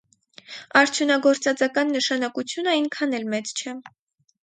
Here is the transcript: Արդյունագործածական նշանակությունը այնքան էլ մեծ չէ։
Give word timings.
Արդյունագործածական 0.81 1.95
նշանակությունը 1.99 2.75
այնքան 2.75 3.19
էլ 3.23 3.33
մեծ 3.39 3.57
չէ։ 3.57 3.81